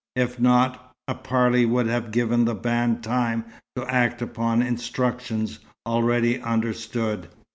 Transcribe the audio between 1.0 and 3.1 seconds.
a parley would have given the band